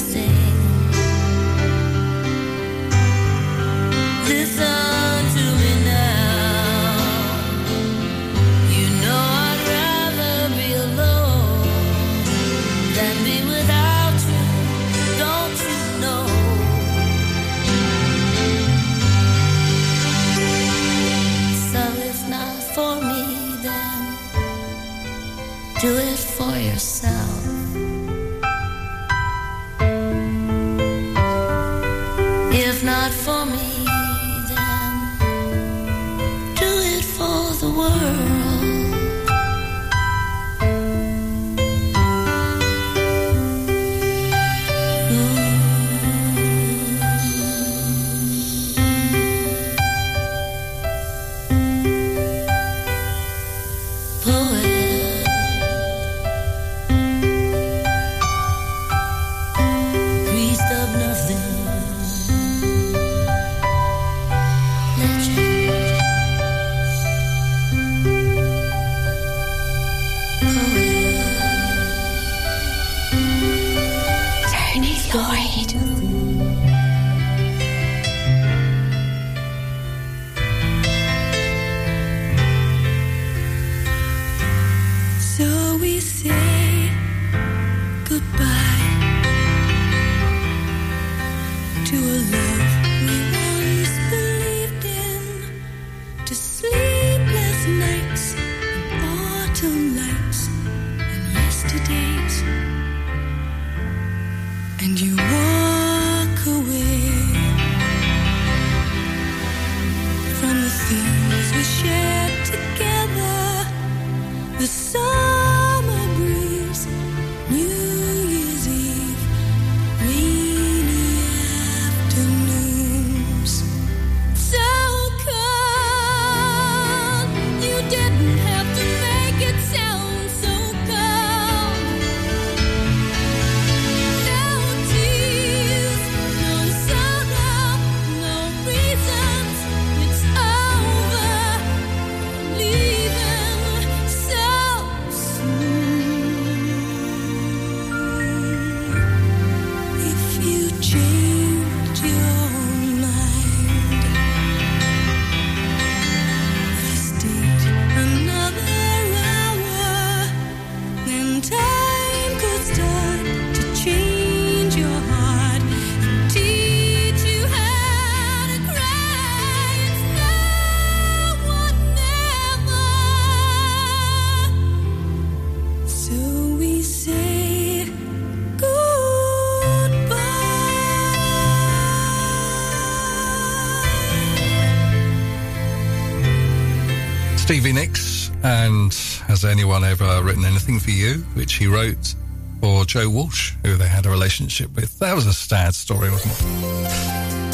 [189.52, 191.16] Anyone ever written anything for you?
[191.36, 192.16] Which he wrote
[192.62, 194.98] for Joe Walsh, who they had a relationship with.
[195.00, 196.42] That was a sad story, wasn't it?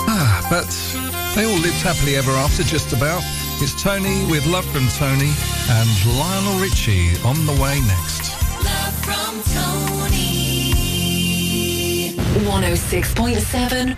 [0.07, 0.69] Ah, but
[1.35, 3.23] they all lived happily ever after, just about.
[3.59, 5.33] It's Tony with Love from Tony
[5.71, 8.37] and Lionel Richie on the way next.
[8.63, 10.37] Love from Tony.
[12.45, 13.97] 106.7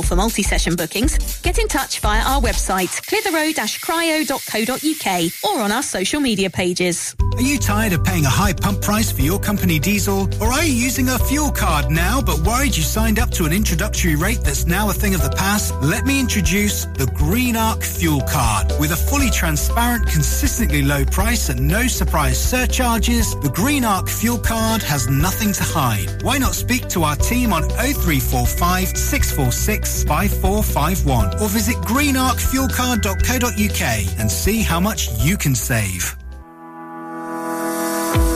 [0.01, 1.41] for multi-session bookings.
[1.41, 7.15] Get in touch via our website, clitheroe-cryo.co.uk or on our social media pages.
[7.35, 10.29] Are you tired of paying a high pump price for your company diesel?
[10.41, 13.53] Or are you using a fuel card now but worried you signed up to an
[13.53, 15.73] introductory rate that's now a thing of the past?
[15.81, 18.73] Let me introduce the Green Arc Fuel Card.
[18.79, 24.37] With a fully transparent, consistently low price and no surprise surcharges, the Green Arc Fuel
[24.37, 26.21] Card has nothing to hide.
[26.23, 34.61] Why not speak to our team on 0345 646 5451 or visit greenarcfuelcard.co.uk and see
[34.61, 36.15] how much you can save.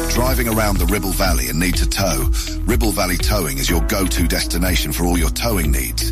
[0.10, 2.32] Driving around the Ribble Valley and need to tow?
[2.62, 6.12] Ribble Valley Towing is your go-to destination for all your towing needs.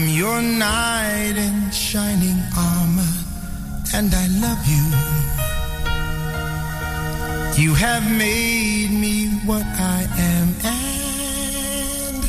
[0.00, 3.14] A knight in shining armor,
[3.94, 4.84] and I love you.
[7.60, 12.24] You have made me what I am, and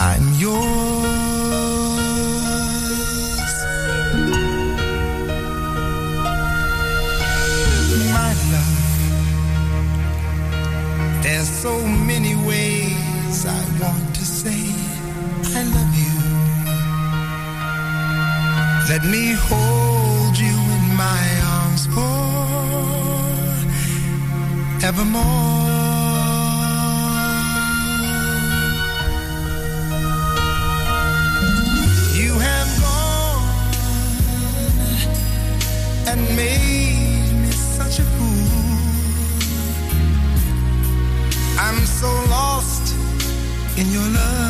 [0.00, 0.60] I'm yours.
[8.12, 8.82] My love,
[11.22, 14.74] there's so many ways I want to say
[15.56, 15.99] I love you.
[18.90, 21.22] Let me hold you in my
[21.56, 21.86] arms
[24.82, 25.22] forevermore.
[32.20, 33.46] You have gone
[36.08, 38.50] and made me such a fool.
[41.60, 42.94] I'm so lost
[43.78, 44.49] in your love.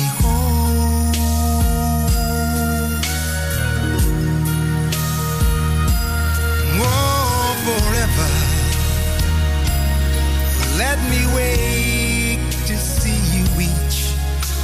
[11.09, 14.13] me wake to see you each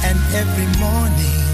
[0.04, 1.44] and every morning.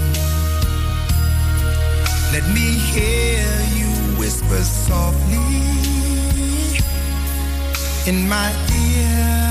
[2.33, 3.47] Let me hear
[3.77, 3.89] you
[4.19, 5.37] whisper softly
[8.07, 8.51] in my
[8.83, 9.44] ear.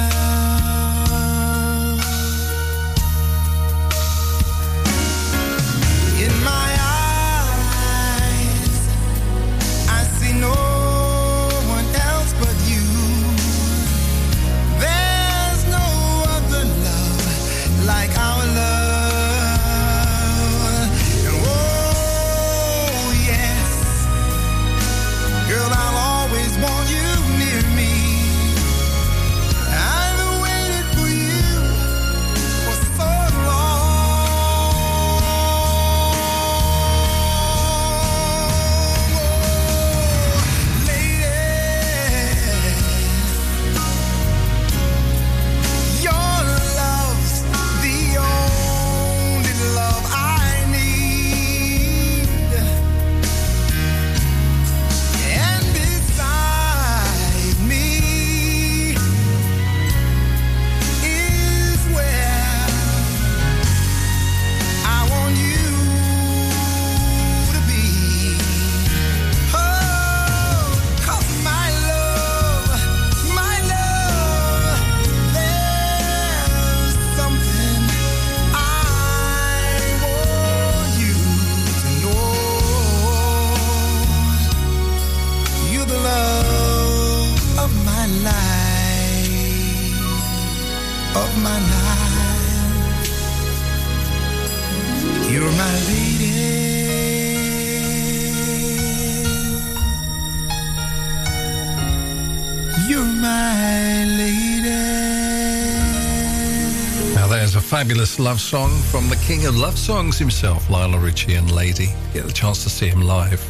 [107.84, 111.88] Fabulous love song from the king of love songs himself, Lionel Richie and Lady.
[112.14, 113.46] Get the chance to see him live.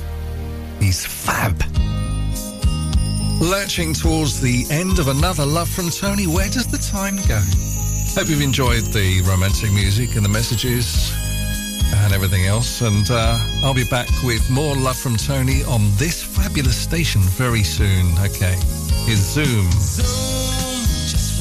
[0.80, 1.62] He's fab.
[3.40, 6.26] Lurching towards the end of another love from Tony.
[6.26, 7.40] Where does the time go?
[8.18, 11.14] Hope you've enjoyed the romantic music and the messages
[12.02, 12.80] and everything else.
[12.80, 17.62] And uh, I'll be back with more love from Tony on this fabulous station very
[17.62, 18.18] soon.
[18.18, 18.58] Okay,
[19.06, 19.70] here's Zoom.
[19.70, 21.40] Just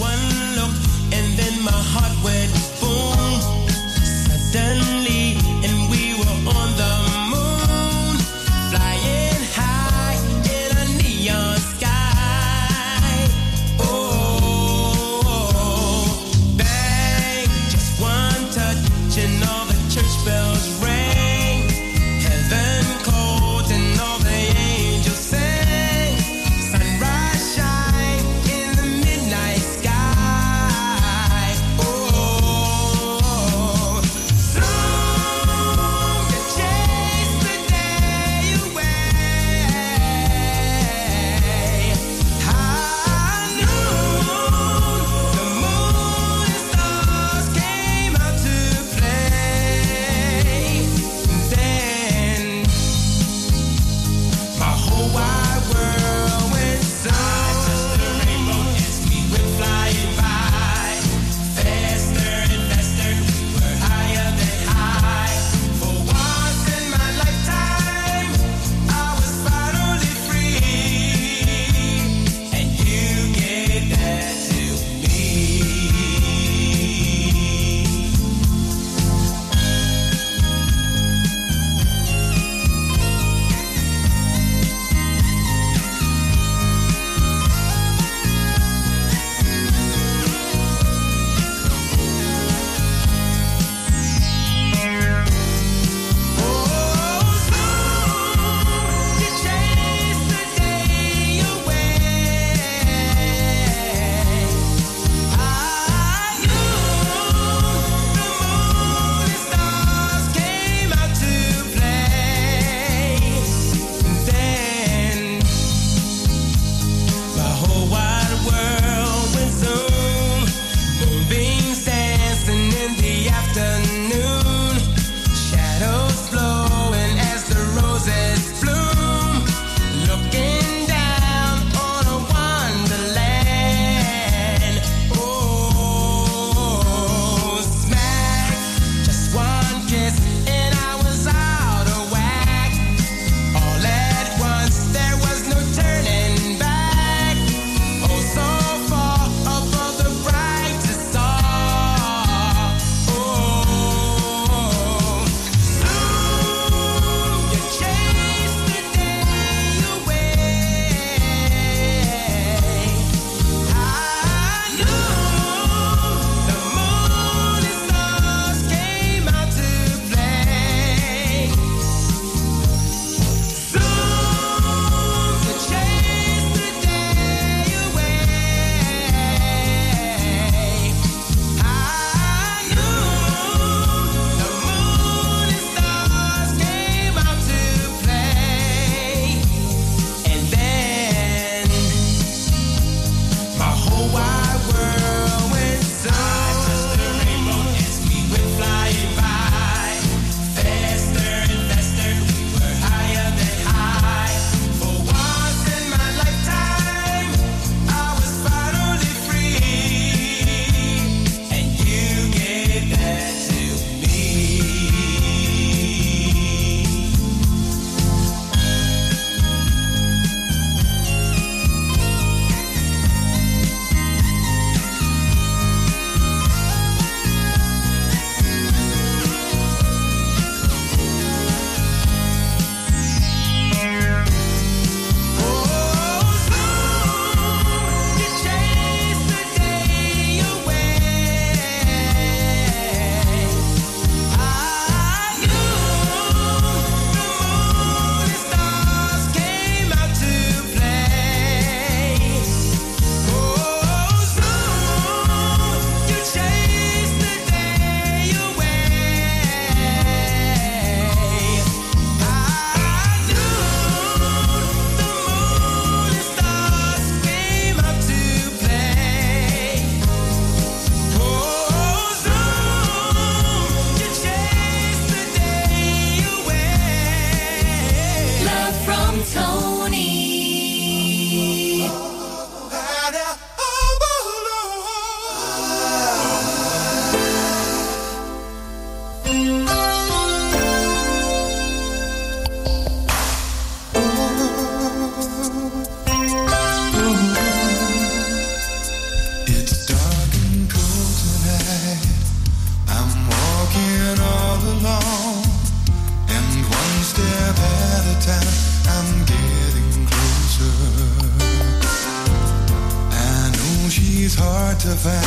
[314.84, 315.18] to find.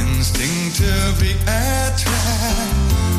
[0.00, 1.92] Instinctively I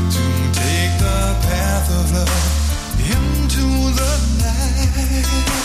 [0.09, 0.25] to
[0.59, 3.65] take the path of love into
[3.99, 5.64] the night.